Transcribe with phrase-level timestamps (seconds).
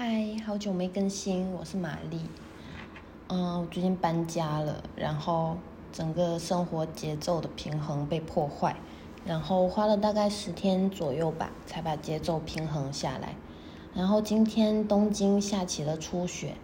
[0.00, 2.20] 嗨，好久没更新，我是玛丽。
[3.26, 5.56] 嗯，我最近搬家了，然后
[5.92, 8.76] 整个生活节奏的平衡被破坏，
[9.26, 13.34] 然后花了大概十天左右吧，才把节奏平衡下来。
[13.92, 16.54] 然后今天东京下起了初雪，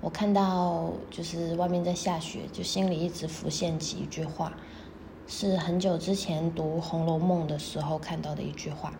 [0.00, 4.52] 我看到就是外面在下雪，就心里一直浮现起一句话，
[5.26, 8.92] 是很久之前读《红楼梦》的时候看到的一句话。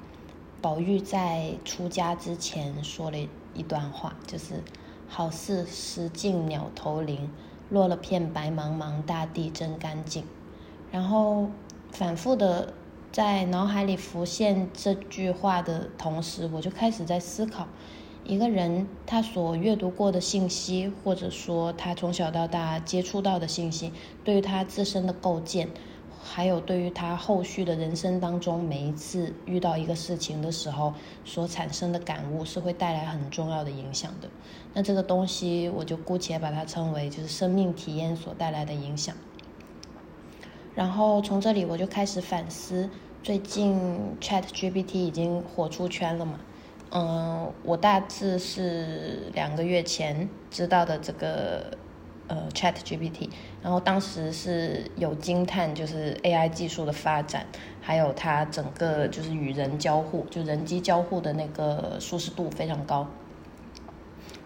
[0.61, 3.19] 宝玉在出家之前说了
[3.57, 4.63] 一段话，就是
[5.09, 7.31] “好似石径鸟头林，
[7.71, 10.25] 落了片白茫茫，大地真干净。”
[10.93, 11.49] 然后
[11.91, 12.75] 反复的
[13.11, 17.67] 在脑海里浮现这句话的同时，我就开始在思考，
[18.25, 23.93] 一个人他所阅读过的信息，或者说他从小到大接触到的信息，
[24.23, 25.69] 对于他自身的构建。
[26.29, 30.93] 还有对于他后续的人生当中，每一次遇到一个事情的时候
[31.25, 34.29] 所产生的感悟，是会带来很重要的影响的。
[34.75, 39.15] 那这个东西，我就姑且把它称为就是生命体验所带来的影响。
[40.75, 42.91] 然后从这里我就开始反思，
[43.23, 43.79] 最近
[44.21, 46.41] Chat GPT 已经火出圈了嘛？
[46.91, 51.79] 嗯，我大致是两个月前知道的这个。
[52.29, 53.29] 呃，Chat GPT，
[53.63, 57.47] 然后当时是有惊叹，就是 AI 技术的发展，
[57.81, 63.07] 还有它整个就是与人交互，就人机交互的那个舒适度非常高。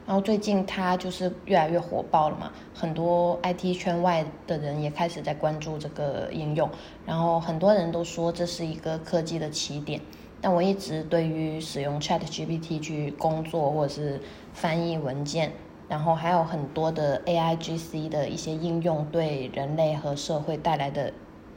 [0.06, 6.68] 然后最近它就是越来越火爆了嘛，很多 IT 圈外的人也开始在关注这个应用，
[7.06, 10.00] 然后很多人都说这是一个科技的起点。
[10.42, 14.20] 但我一直对于使用 Chat GPT 去工作或者是
[14.52, 15.52] 翻译文件。
[15.90, 21.12] 然后还有很多的 A I G C 的一些应用对人类和社会带来的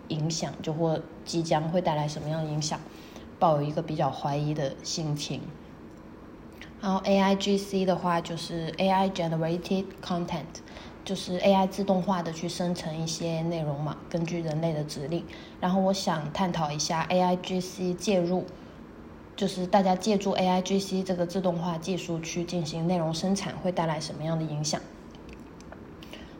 [0.07, 2.79] 影响，就或即将会带来什么样的影响，
[3.37, 5.39] 抱有一个比较怀疑的心情。
[6.81, 10.45] 然后 A I G C 的话就是 A I Generated Content，
[11.05, 15.23] 就是 A I 自动化的去生成一些内容嘛，根据人类的指令。
[15.61, 18.45] 然后我想探讨一下 A I G C 介入。
[19.35, 24.79] 就是大家借助 A I G C 这个自动化技术去进行内容生产，会带来什么样的影响？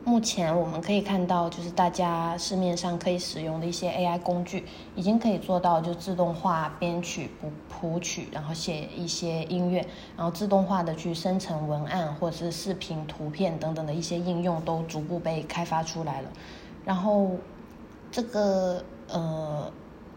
[0.05, 4.65] 目前我们可以看到，就是大家市面上可以使用的一些 A I 工具，
[4.95, 9.85] 已经可以做到就自动化编曲、谱谱曲，然后写一些音乐，
[10.17, 16.29] 然后自动化的去生成文案或者是视频、图片等等的一些应用都逐步被开发出来了。
[16.85, 17.31] 然后
[18.11, 19.71] 这个呃。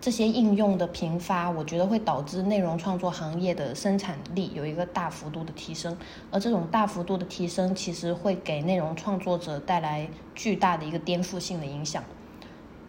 [0.06, 5.98] 这些应用的频发，我觉得会导致内容创作行业的生产力有一个大幅度的提升，
[6.30, 12.04] 而这种大幅度的提升，其实会给内容创作者带来巨大的一个颠覆性的影响。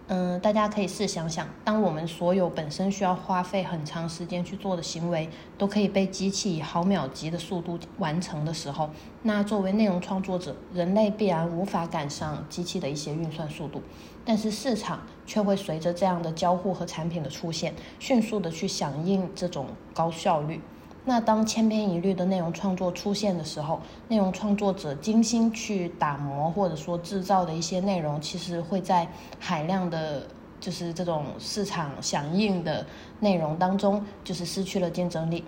[0.09, 8.89] 嗯，大家可以试想想，当我们所有本身需要花费很长时间去做的行为，都可以被机器以毫秒级的速度完成的时候，
[9.23, 13.81] 那作为内容创作者，人类必然无法赶上机器的一些运算速度，
[14.23, 20.61] 但是市场却会随着这样的交互和产品的出现，迅速的去响应这种高效率。
[21.07, 23.79] 那当千篇一律的内容创作出现的时候，
[24.09, 29.07] 内容创作者精心去打磨或者说制造的一些内容，其实会在
[29.39, 30.27] 海量的，
[30.59, 32.85] 就是这种市场响应的
[33.21, 35.45] 内容当中，就是失去了竞争力。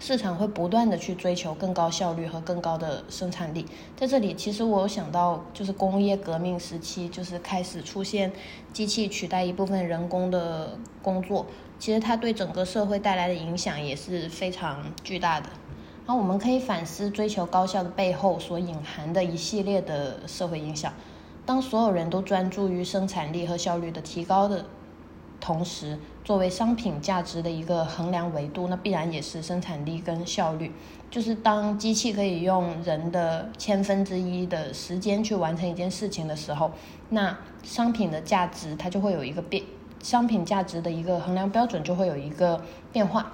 [0.00, 3.64] 市场会不断的去追求更高效率和更高的生产力。
[3.96, 8.32] 在这里，其实我想到，就是工业革命时期，就是开始出现
[8.72, 11.46] 机器取代一部分人工的工作。
[11.82, 15.48] 其实它对整个社会带来的影响也是非常巨大的。
[16.06, 20.92] 然后我们可以反思追求高效的背后所隐含的一系列的社会影响。
[21.44, 24.64] 当所有人都专注于生产力和效率的提高的。
[25.40, 30.70] 同时，作为商品价值的一个衡量维度，那必然也是生产力跟效率。
[31.10, 36.70] 就是当机器可以用人的千分之一的时间去完成一件事情的时候，
[37.08, 39.64] 那商品的价值它就会有一个变，
[40.02, 42.60] 商品价值的一个衡量标准就会有一个
[42.92, 43.32] 变化。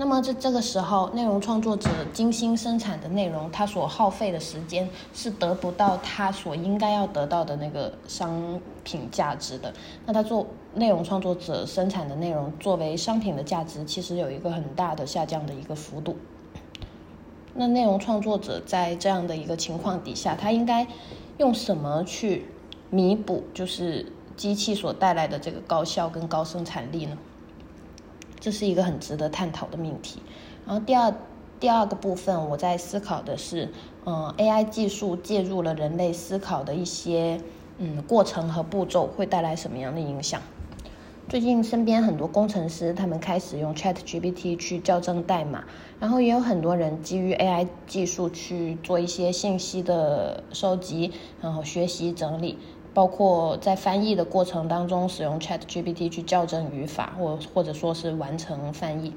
[0.00, 9.74] 那么在这个时候，内容创作者精心生产的内容，他所耗费的时间是得不到他所应该要得到的那个商品价值的。
[10.06, 16.16] 那他做内容创作者生产的内容作为商品的价值，其实有一个很大的下降的一个幅度。
[17.54, 20.86] 那内容创作者在这样的一个情况底下，他应该
[21.38, 22.46] 用什么去
[22.88, 27.18] 弥补，就是机器所带来的这个高效跟高生产力呢？
[28.40, 30.22] 这是一个很值得探讨的命题。
[30.64, 31.12] 然后第二
[31.58, 33.68] 第二个部分，我在思考的是，
[34.06, 37.40] 嗯，AI 技术介入了人类思考的一些
[37.78, 40.40] 嗯过程和步骤，会带来什么样的影响？
[41.28, 45.64] 最近身边很多工程师，他们开始用 Chat GPT 去校正代码，
[46.00, 51.12] 然后也有很多人基于 AI 技术去做一些信息的收集，
[51.42, 52.56] 然后学习整理，
[52.98, 59.14] 包括在翻译的过程当中使用 Chat GPT 去校正语法，或或者说是完成翻译。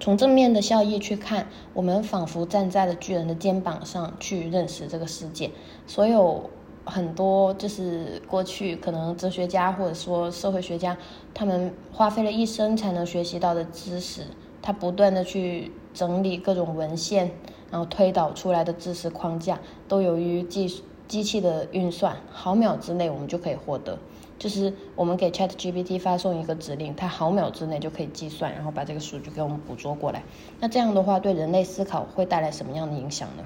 [0.00, 5.52] 从正面的效益去看，我们仿佛站在了巨人的肩膀上去认识这个世界，
[5.86, 6.50] 所有。
[6.84, 10.96] 很多就是过去可能哲学家或者说社会学家，
[11.34, 14.22] 他们花费了一生才能学习到的知识，
[14.62, 17.30] 他不断的去整理各种文献，
[17.70, 23.98] 然后推导出来的知识框架，都由于技术机器的运算，毫秒之内我们就可以获得。
[24.38, 30.22] 就是我们给 Chat GPT 发送一个指令，它毫秒之内就可以计算，然后把这个数据给我们捕捉过来。
[30.60, 33.44] 那这样的话，对人类思考会带来什么样的影响呢？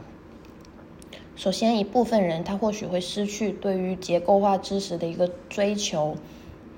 [1.34, 6.16] 首先，一部分人他或许会失去对于结构化知识的一个追求，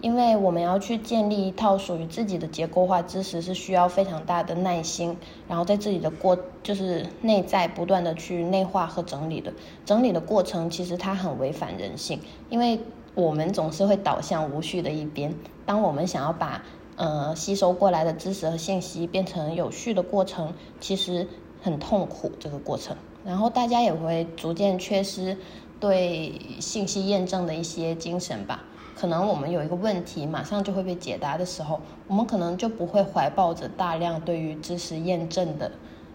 [0.04, 5.16] 因为我们要去建立一套属于自己的结构化知识，是需要非常大的耐心，
[5.48, 9.50] 然后在自己的过就是内在不断的去内化和整理的。
[9.86, 12.20] 整理的过程其实它很违反人性，
[12.50, 12.78] 因为
[13.14, 15.34] 我们总是会导向无序的一边。
[15.64, 16.62] 当我们想要把
[16.96, 21.26] 呃吸收过来的知识和信息变成有序的过程，其实
[21.62, 22.94] 很痛苦这个过程。
[23.24, 25.38] 然后大家也会逐渐缺失
[25.80, 26.30] 对
[26.60, 28.64] 信息验证的一些精神吧。
[28.94, 35.72] 可能我们有一个问题马上就会被解答的时候，我们可能就不会怀抱着大量对于知识验证的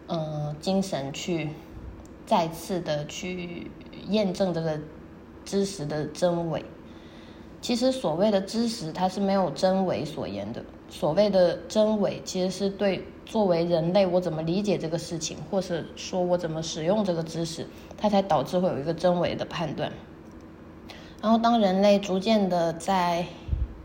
[0.08, 1.50] 嗯精神去
[2.26, 3.70] 再次的去
[4.08, 4.80] 验证这个
[5.44, 6.64] 知识的真伪。
[7.62, 10.64] 其实所谓的知识，它是没有真伪所言的。
[10.90, 17.68] 所谓的真伪，其实是对作为人类我怎么理解这个事情，或是说我怎么使用这个知识，
[17.98, 19.92] 它才导致会有一个真伪的判断。
[21.22, 23.26] 然后，当人类逐渐的在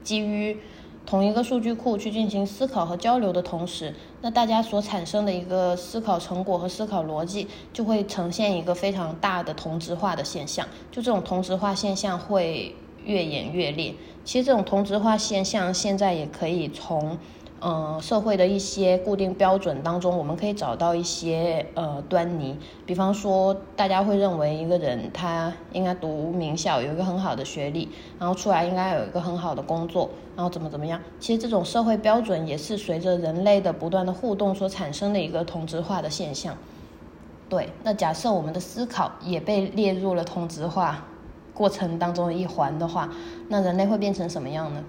[0.05, 0.57] 基于
[1.05, 10.65] 同一个数据库去进行思考和交流的同时，那大家所产生的一个思考成果和思考逻辑，就会呈现一个非常大的同质化的现象。
[10.93, 13.93] 就这种同质化现象会越演越烈。
[14.25, 17.19] 其实这种同质化现象现在也可以从，
[17.61, 22.59] 呃，社会的一些固定标准当中，我们可以找到一些呃端倪。
[22.85, 31.01] 比方说，大家会认为一个人他应该读名校，有一个很好的学历，然后出来应该有一个很好的工作，然后怎么怎么样。
[31.19, 36.55] 其实这种社会标准也是随着人类的不断的互动所产生的一个同质化的现象。
[37.49, 41.07] 对，那假设我们的思考也被列入了同质化。
[41.55, 43.09] 过程当中的一环的话，
[43.49, 44.83] 那人类会变成什么样呢？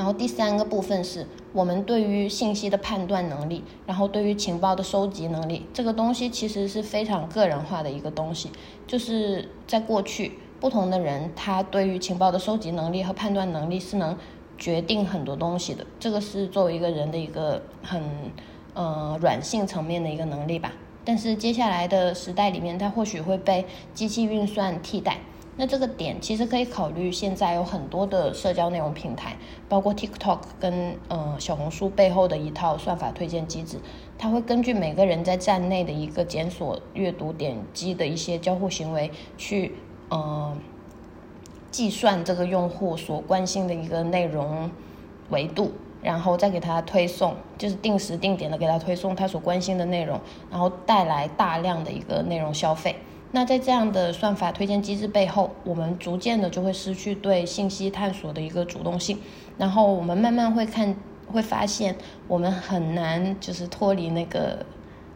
[0.00, 8.48] 然后第三个部分是我们对于信息的判断能力，然后对于情报的收集能力，这个东西其实是非常个人化的一个东西。
[8.86, 14.16] 就是在过去，不同的人他对于情报的收集能力和判断能力是能
[14.56, 15.84] 决定很多东西的。
[15.98, 18.02] 这个是作为一个人的一个很
[18.72, 20.72] 呃软性层面的一个能力吧。
[21.04, 25.18] 但是接下来的时代里面，它或许会被机器运算替代。
[25.60, 29.36] 那这个点其实可以考虑，现在有很多的社交内容平台，
[29.68, 33.78] 包括 TikTok 跟呃小红书背后的一套算法推荐机制，
[34.16, 39.74] 它会根据每个人在站内的一个检索、阅读、点击的一些交互行为，去
[40.08, 40.56] 呃
[41.70, 44.70] 计算这个用户所关心的一个内容
[45.28, 45.72] 维度。
[46.02, 50.18] 然后再给他推送，就是定时定点的给他推送他所关心的内容，
[50.50, 52.96] 然后带来大量的一个内容消费。
[53.32, 59.18] 那在这样的算法推荐机制背后，我们逐渐的就会失去对信息探索的一个主动性，
[59.58, 60.96] 然后我们慢慢会看，
[61.26, 61.96] 会发现
[62.26, 64.64] 我们很难就是脱离那个。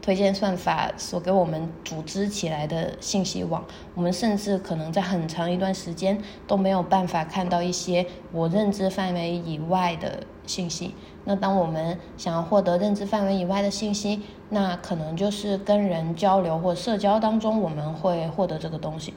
[0.03, 10.95] 推荐算法所给我们组织起来的信息网，我们甚至可能在很长一段时间都没有办法看到一些我认知范围以外的信息。
[11.25, 19.15] 那当我们想要获得认知范围以外的信息，那可能就是跟人交流或社交当中我们会获得这个东西。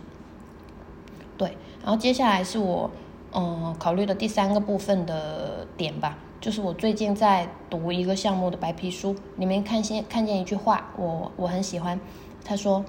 [1.37, 2.89] 对，然后接下来是我
[3.33, 6.17] 嗯考虑的第三个部分的点吧。
[6.39, 11.99] 就是我最近在读一个项目的白皮书，里面看见看见一句话，我我很喜欢。
[12.45, 12.85] 他说，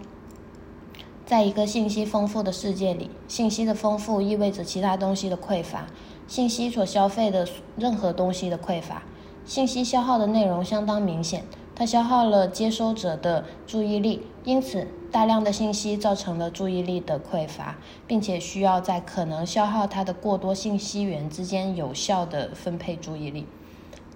[1.24, 5.86] 在一个信息丰富的世界里，信息的丰富意味着其他东西的匮乏，
[6.28, 9.02] 信息所消费的任何东西的匮乏，
[9.44, 11.44] 信息消耗的内容相当明显，
[11.74, 14.86] 它消耗了接收者的注意力，因此。
[15.10, 23.46] 大量的信息造成了注意力的匮乏，并且需要在可能消耗它的过多信息源之间有效的分配注意力。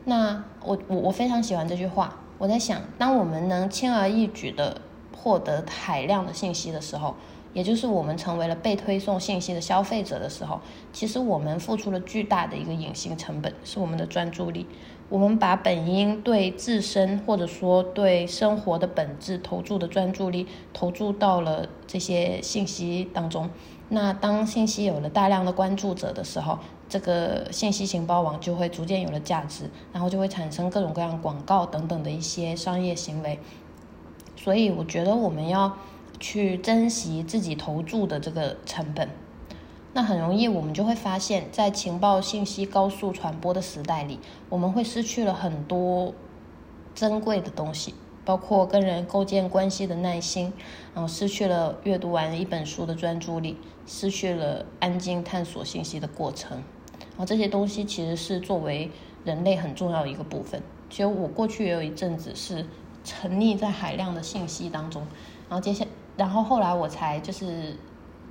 [0.04, 2.19] 那我我我非常喜欢这句话。
[2.37, 4.83] 我在想，当我们能轻而易举的
[5.16, 7.14] 获得海量的信息的时候，
[7.52, 10.61] 也就是我们成为了被推送信息的消费者的时候，
[10.92, 14.66] 其实我们付出了巨大的一个隐形成本，是我们的专注力。
[15.09, 23.50] 我们把本应对自身或者说对生活的本质投注的专注力，投注到了这些信息当中。
[23.90, 33.38] 那当信息有了大量的关注者的时候，这个信息情报网就会逐渐有了价值，然后就会产生各种各样广告等等的一些商业行为。
[34.35, 35.76] 所以我觉得我们要
[36.23, 39.11] 去珍惜自己投注的这个成本。
[39.93, 46.14] 那很容易，我们就会发现，在情报信息高速传播的时代里，我们会失去了很多
[46.95, 47.93] 珍贵的东西，
[48.25, 50.52] 包括跟人构建关系的耐心，
[50.95, 56.57] 然后失去了阅读完一本书的专注力，失去了安静探索信息的过程。
[56.99, 58.91] 然后这些东西其实是作为
[59.25, 60.62] 人类很重要的一个部分。
[60.88, 62.67] 其实我过去也有一阵子是
[63.05, 65.02] 沉溺在海量的信息当中，
[65.50, 65.85] 然后接下，
[66.16, 67.76] 然后后来我才就是。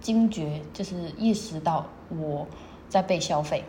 [0.01, 2.47] 惊觉就是意识到我
[2.89, 3.63] 在被消费。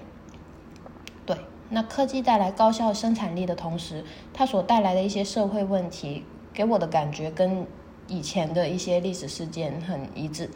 [1.26, 1.36] 对，
[1.68, 4.02] 那科技带来高效生产力的同时，
[4.32, 7.66] 它所带来的一些社会问题，给我的感觉跟
[8.08, 10.48] 以前的一些历史事件很一致。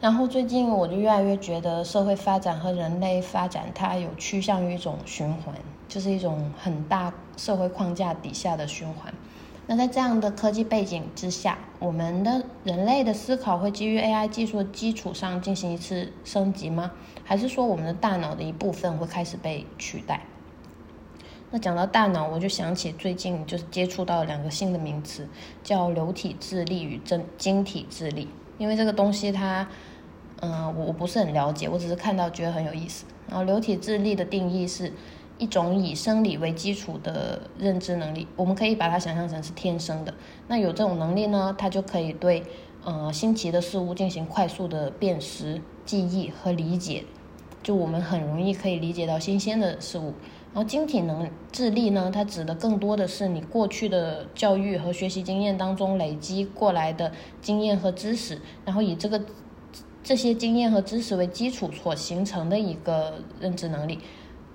[0.00, 5.54] 然后最近我就越来越觉得，社会发展和人类发展它有趋向于一种循环，
[5.86, 9.14] 就是一种很大社会框架底下的循环。
[9.68, 16.92] 那在这样的科技背景之下，我们的人类的思考会基于 AI 技术的基础上进行一次升级吗？
[17.24, 20.22] 还是说我们的大脑的一部分会开始被取代？
[21.50, 25.28] 那讲到大脑，我就想起最近就是接触到两个新的名词，
[25.64, 28.28] 叫流体智力与真晶体智力。
[28.58, 29.68] 因为这个东西它，
[30.42, 33.04] 嗯，我我不是很了解，我只是看到觉得很有意思。
[33.26, 34.92] 然后流体智力的定义是。
[35.38, 40.14] 一种以生理为基础的认知能力，我们可以把它想象成是天生的。
[40.48, 42.42] 那有这种能力呢，它就可以对
[42.84, 47.04] 呃新奇的事物进行快速的辨识、记忆和理解。
[47.62, 50.14] 就我们很容易可以理解到新鲜的事物。
[50.54, 57.12] 然后晶体能智力呢，它指的更多的是你过去的教育和学习经验当中累积过来的
[57.42, 59.20] 经验和知识，然后以这个
[60.02, 63.98] 这些经验和知识为基础所形成的一个认知能力。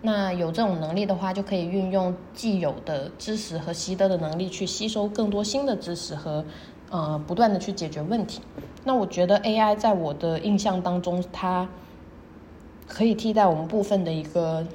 [0.03, 6.43] 那有这种能力的话，就可以运用既有的知识和习得的能力去吸收更多新的知识和，
[6.89, 8.41] 呃，不断的去解决问题。
[8.83, 11.69] 那我觉得 AI 在我的印象当中，它
[12.87, 14.65] 可以替代我们部分的一个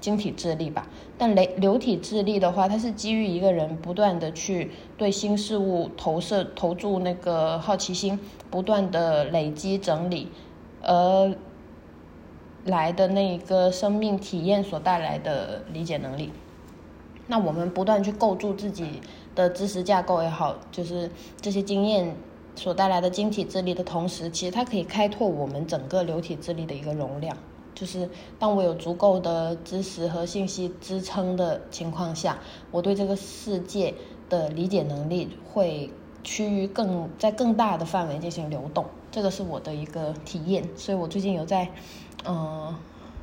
[0.00, 0.88] 晶体智力吧。
[1.16, 8.18] 但流流体智力的话，它是基于一个人不断的去对新事物投射、投注那个好奇心，
[8.50, 10.26] 不断的累积整理，
[10.82, 11.32] 而。
[12.64, 16.30] 来的那一个生命体验所带来的理解能力，
[17.26, 19.00] 那我们不断去构筑自己
[19.34, 22.14] 的知识架构也好，就是这些经验
[22.54, 27.36] 所带来的晶体智力的同时，其实它可以开拓我们整个流体智力的一个容量。
[27.74, 32.38] 就是当我有足够的知识和信息支撑的情况下，
[32.70, 33.94] 我对这个世界
[34.28, 35.90] 的理解能力会
[36.24, 38.86] 趋于更在更大的范围进行流动。
[39.10, 41.70] 这个是我的一个体验，所以我最近有在。
[42.24, 42.72] 嗯，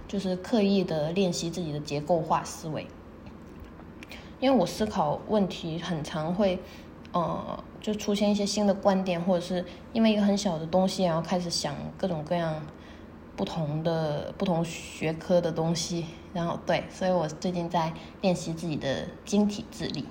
[0.10, 2.86] 就是刻意的练习自己的结构化思维，
[4.42, 6.60] 因为我思考问题很常会，
[7.14, 9.64] 呃，就出现一些新的观点，或者是
[9.94, 12.62] 因为一个很小的东西，然后开始想各种各样
[13.38, 16.04] 不同的不同学科的东西，
[16.34, 20.04] 然后对，所以我最近在练习自己的晶体智力，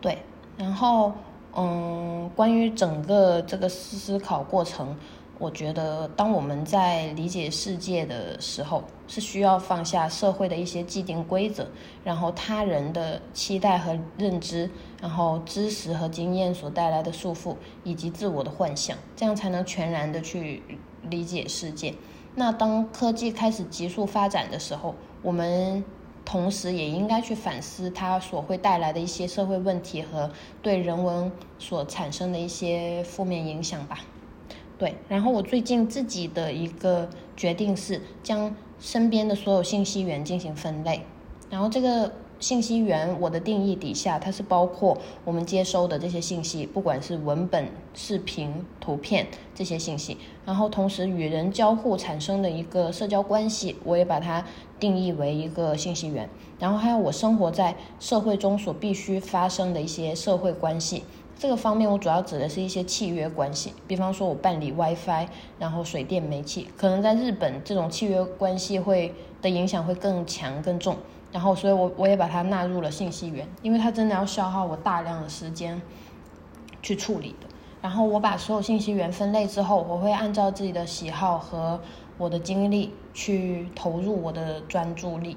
[0.00, 0.22] 对，
[0.62, 1.12] 然后
[1.56, 4.96] 嗯，关于整个这个思考过程。
[5.38, 11.66] 我觉得，当我们在理解世界的时候，是需要放下社会的一些既定规则，
[12.04, 20.62] 然后他人的期待和认知，然后知识和经验所带来的束缚，以及自我的幻想，这样才能全然的去
[21.10, 21.92] 理解世界。
[22.36, 25.84] 那当科技开始急速发展的时候，我们
[26.24, 30.30] 同时也应该去反思它所会带来的一些社会问题和
[30.62, 33.98] 对人文所产生的一些负面影响吧。
[34.78, 41.04] 对，然后我最近自己的一个决定是将身边的所有信息源进行分类，
[41.50, 54.44] 然后这个信息源我的定义底下，它是包括我们接收的这些信息，不管是文本、视频、图片这些信息，然后同时与人交互产生的一个社交关系，我也把它
[54.80, 61.04] 定义为一个信息源，然后还有我生活在社会中所必须发生的一些社会关系。
[61.38, 65.28] 这个方面，我主要指的是一些契约关系，比方说我办理 WiFi，
[65.60, 70.96] 然后水电煤气，可能在日本这种契约关系会的影响会更强更重，
[71.32, 75.80] 然后所以我我也把它纳入了信息源，因为它真的要消耗我大量的时间
[76.82, 77.48] 去处理的。
[77.80, 81.80] 然后我把所有信息源分类之后，我会按照自己的喜好和
[82.16, 85.36] 我的精力去投入我的专注力，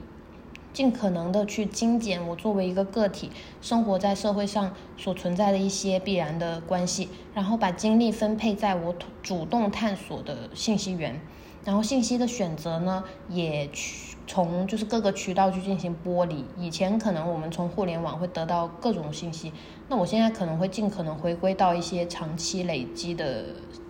[0.71, 11.19] 尽可能的去精简我作为一个个体生活在社会上所存在的一些必然的关系，然后把精力分配在我主动探索的信息源，
[11.65, 14.15] 然后信息的选择呢，也去。
[14.27, 16.43] 从就是各个渠道去进行剥离。
[16.57, 19.53] 以前可能我们从互联网会得到各种信息，
[19.87, 23.45] 那我现在可能会尽可能回归到一些长期累积的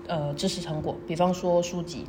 [0.07, 2.05] 呃知识成果，比方说书籍。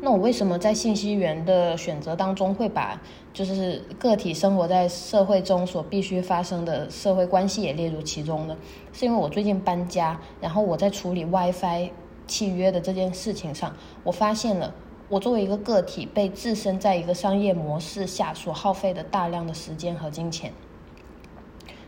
[0.00, 2.98] 那我为什么在信息源的选择当中会把
[3.34, 8.56] 就是个体生活在社会中所必须发生的社会关系也列入其中呢？
[8.94, 11.90] 是因为我最近搬家，然后我在处理 WiFi
[12.26, 14.74] 契约的这件事情上，我发现了。
[15.10, 20.50] 我作为一个个体，被置身在一个商业模式下所耗费的大量的时间和金钱。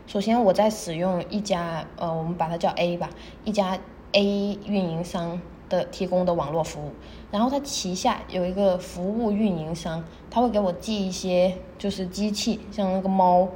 [0.05, 3.09] 首先，我在使用一家呃，我们把它叫 A 吧，
[3.43, 3.79] 一家
[4.11, 6.91] A 运营商的提供的网络服务。
[7.31, 13.49] 然后它旗下有一个服务运营商，他会给我寄一些就是机器，像那个猫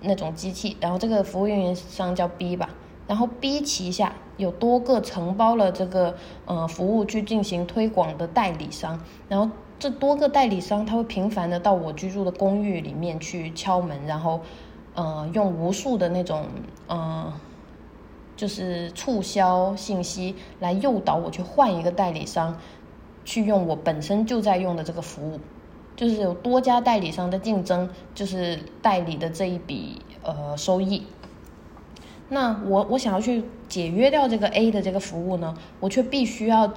[0.00, 0.78] 那种机器。
[0.80, 2.70] 然后这个服务运营商叫 B 吧。
[3.08, 14.40] 然后 B 旗下有多个承包了这个呃服务去进行推广的代理商，然后这多个代理商他会频繁的到我居住的公寓里面去敲门，然后
[14.94, 16.44] 呃用无数的那种
[16.86, 17.32] 呃
[18.36, 22.56] 就是促销信息来诱导我去换一个代理商，
[23.24, 25.40] 去用我本身就在用的这个服务，
[25.96, 31.04] 就是有多家代理商的竞争，就是代理的这一笔呃收益。
[32.30, 36.72] 那我我想要去解约掉这个 A 的这个服务呢，我却必须要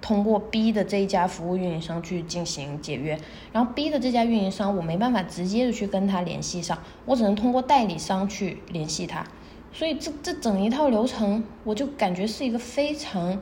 [0.00, 3.18] 通过 B 的这一家服务运营商去进行解约，
[3.52, 9.26] 然后 B 的这家运营商我没办法直接的去跟他联系上，我只能通过代理商去联系他，
[9.72, 13.38] 所以这这整一套流程我就感觉是一个非常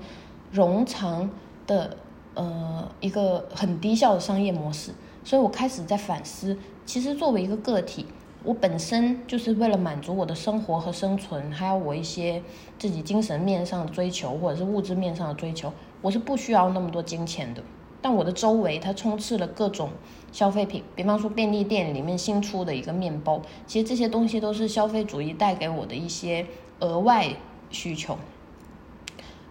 [0.53, 1.31] 冗长
[1.67, 1.97] 的
[2.35, 4.93] 呃一个很低效的商业模式，
[5.23, 8.07] 所以我开始在反思，其实作为一个个体。
[8.45, 12.43] 我本身就是为了满足我的生活和生存，还有我一些
[12.77, 17.63] 自己精神面上的追求，或者是物质面上的追求，我是不需要那么多金钱的。
[18.01, 19.91] 但我的周围它充斥了各种
[20.33, 26.45] 消费品，比方说便利店里面新出的一个面包，其实这些东西都是消费主义带给我的一些
[26.81, 27.29] 额外
[27.71, 28.19] 需求。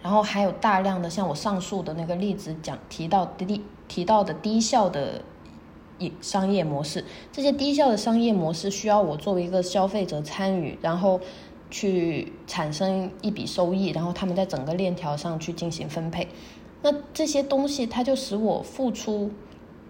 [0.01, 5.21] 然后还有大量的像我上述的那个例子讲提到低提到的低效的。
[6.21, 11.19] 商业模式，这些低效的商业模式需要我作为一个消费者参与，然后
[11.69, 16.27] 去产生一笔收益，然后他们在整个链条上去进行分配。
[16.81, 19.29] 那这些东西，它就使我付出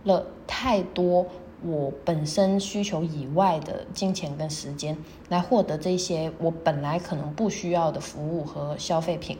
[0.04, 1.26] 了太多
[1.64, 4.98] 我本身需求以外的金钱跟时间，
[5.30, 9.38] 来获得这些我本来可能不需要的服务和消费品。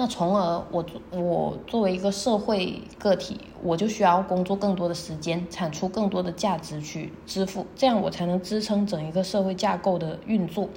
[0.00, 10.70] 那从而，我我作为一个社会个体，我就需要工作更多的时间，产出更多的价值去支付，这样我才能支撑整一个社会架构的运作。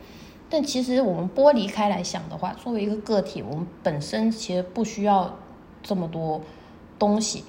[0.49, 5.33] 但其实我们剥离开来想的话，作为一个个体，我们本身其实不需要
[5.81, 6.41] 这么多
[6.99, 7.45] 东西，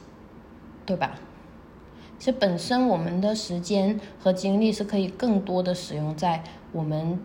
[0.86, 1.18] 对吧？
[2.20, 7.18] 其实本身我们的时间和精力是可以更多的使用在我们。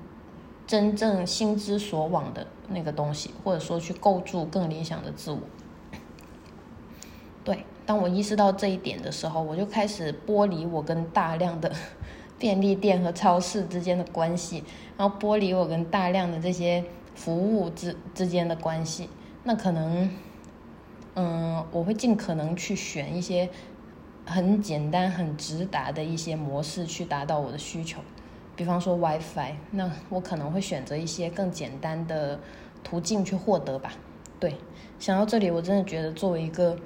[0.68, 5.40] 真正心之所往的那个东西，或者说去构筑更理想的自我。
[7.44, 11.72] 对，当我意识到这一点的时候，我就开始剥离我跟大量的
[12.38, 14.64] 便利店和超市之间的关系，
[14.98, 16.84] 然后剥离我跟大量的这些
[17.16, 19.10] 服务之之间的关系。
[19.44, 20.10] 那可能，
[21.16, 23.50] 嗯，我会尽可能去选一些
[24.26, 28.02] 很简单、很直达的一些模式，去达到我的需求。
[28.60, 32.38] 比方说 WiFi，那我可能会选择一些更简单的
[32.84, 33.94] 途径去获得吧。
[34.38, 34.54] 对，
[35.00, 36.78] 想到这里，我真的觉得作为一个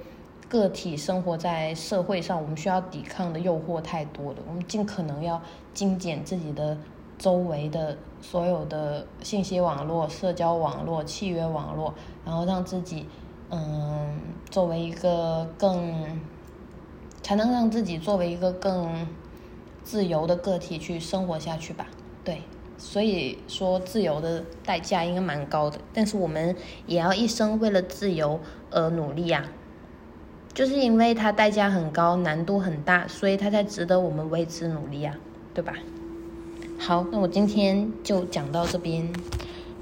[0.48, 4.38] 个体生活在社会上，我们需要抵抗的诱惑太多了。
[4.46, 6.78] 我们尽可能要精简自己的
[7.18, 11.92] 周围的所有的信息网络、社交网络、契约网络，
[12.24, 13.08] 然后让自己，
[13.50, 14.16] 嗯，
[14.48, 15.92] 作为一个更，
[17.20, 18.88] 才能让自己作为一个更。
[19.84, 21.86] 自由的个体去生活下去吧，
[22.24, 22.42] 对，
[22.78, 29.44] 所以说自由的代价应该蛮高的，但是我们也要一生为了自由而努力呀，
[30.54, 35.14] 就是因为它代价很高，难度很大，所以它才值得我们为之努力呀，
[35.52, 35.74] 对吧？
[36.78, 39.12] 好，那我今天就讲到这边，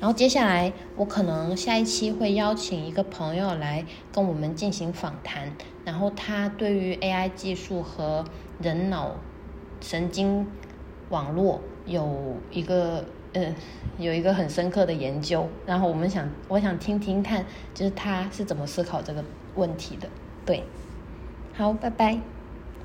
[0.00, 8.24] 然后接下来我可能下一期会邀请一个朋友来跟我们进行访谈，然后他对于 AI 技术和
[8.60, 9.12] 人脑。
[9.82, 10.46] 神经
[11.10, 13.54] 网络有一个呃
[13.98, 19.22] 有一个很深刻的研究，然后我们想我想听听看，就是他是怎么思考这个
[19.56, 20.08] 问题的。
[20.46, 20.64] 对，
[21.52, 22.20] 好，拜拜。